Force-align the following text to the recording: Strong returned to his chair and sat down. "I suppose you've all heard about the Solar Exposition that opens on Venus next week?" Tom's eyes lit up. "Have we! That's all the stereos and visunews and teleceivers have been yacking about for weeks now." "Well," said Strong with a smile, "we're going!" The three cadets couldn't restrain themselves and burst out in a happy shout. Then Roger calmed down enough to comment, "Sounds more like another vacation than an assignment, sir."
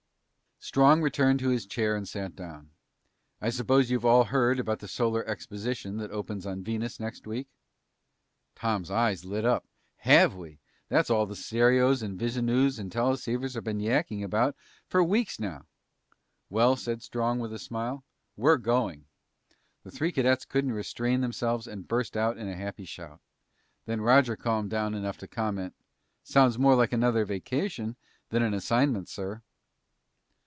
Strong 0.63 1.01
returned 1.01 1.39
to 1.39 1.49
his 1.49 1.65
chair 1.65 1.95
and 1.95 2.07
sat 2.07 2.35
down. 2.35 2.69
"I 3.41 3.49
suppose 3.49 3.89
you've 3.89 4.05
all 4.05 4.25
heard 4.25 4.59
about 4.59 4.77
the 4.77 4.87
Solar 4.87 5.25
Exposition 5.27 5.97
that 5.97 6.11
opens 6.11 6.45
on 6.45 6.63
Venus 6.63 6.99
next 6.99 7.25
week?" 7.25 7.47
Tom's 8.53 8.91
eyes 8.91 9.25
lit 9.25 9.43
up. 9.43 9.65
"Have 9.97 10.35
we! 10.35 10.59
That's 10.87 11.09
all 11.09 11.25
the 11.25 11.35
stereos 11.35 12.03
and 12.03 12.17
visunews 12.17 12.77
and 12.77 12.91
teleceivers 12.91 13.55
have 13.55 13.63
been 13.63 13.79
yacking 13.79 14.23
about 14.23 14.55
for 14.87 15.03
weeks 15.03 15.39
now." 15.39 15.65
"Well," 16.47 16.75
said 16.75 17.01
Strong 17.01 17.39
with 17.39 17.53
a 17.53 17.59
smile, 17.59 18.03
"we're 18.37 18.57
going!" 18.57 19.05
The 19.81 19.89
three 19.89 20.11
cadets 20.11 20.45
couldn't 20.45 20.73
restrain 20.73 21.21
themselves 21.21 21.65
and 21.65 21.87
burst 21.87 22.15
out 22.15 22.37
in 22.37 22.47
a 22.47 22.55
happy 22.55 22.85
shout. 22.85 23.19
Then 23.87 23.99
Roger 23.99 24.35
calmed 24.35 24.69
down 24.69 24.93
enough 24.93 25.17
to 25.17 25.27
comment, 25.27 25.73
"Sounds 26.23 26.59
more 26.59 26.75
like 26.75 26.93
another 26.93 27.25
vacation 27.25 27.95
than 28.29 28.43
an 28.43 28.53
assignment, 28.53 29.09
sir." 29.09 29.41